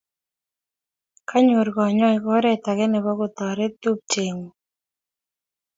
[1.29, 4.53] Konyoor kanyoiik oret age nebo kotoret tupcheng'ung'.